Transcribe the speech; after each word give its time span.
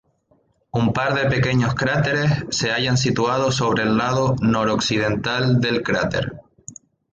Un 0.71 0.87
par 0.93 1.13
de 1.13 1.29
pequeños 1.29 1.75
cráteres 1.75 2.31
se 2.49 2.71
hallan 2.71 2.97
situados 2.97 3.57
sobre 3.57 3.83
el 3.83 3.97
lado 3.99 4.33
noroccidental 4.41 5.61
del 5.61 5.83
cráter. 5.83 6.41